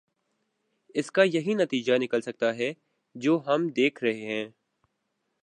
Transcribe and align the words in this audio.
اس 0.95 1.11
کا 1.11 1.23
یہی 1.23 1.53
نتیجہ 1.53 1.93
نکل 1.97 2.21
سکتا 2.21 2.55
ہے 2.55 2.73
جو 3.15 3.39
ہم 3.47 3.67
دیکھ 3.67 4.03
رہے 4.03 4.25
ہیں۔ 4.25 4.49